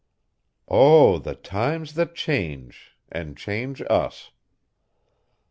Oh, 0.67 1.19
the 1.19 1.35
times 1.35 1.93
that 1.93 2.15
change, 2.15 2.97
and 3.11 3.37
change 3.37 3.83
us! 3.87 4.31